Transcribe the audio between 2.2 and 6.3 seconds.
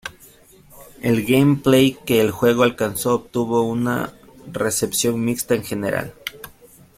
el juego alcanzó, obtuvo una recepción mixta en general.